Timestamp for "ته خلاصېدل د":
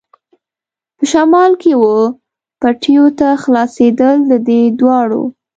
3.19-4.31